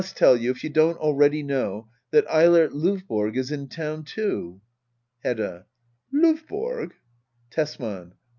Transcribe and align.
tell 0.15 0.35
you— 0.35 0.49
if 0.49 0.63
you 0.63 0.69
don't 0.71 0.97
already 0.97 1.43
know— 1.43 1.87
that 2.09 2.25
Eilert 2.27 2.71
Lovborg 2.71 3.37
is 3.37 3.51
in 3.51 3.67
town^ 3.67 4.03
too. 4.03 4.59
Hedda. 5.19 5.67
Lovborg! 6.11 6.93
Tesman. 7.51 8.13